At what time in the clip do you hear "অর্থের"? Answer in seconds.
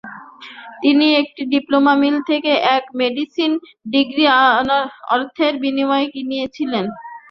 5.13-5.53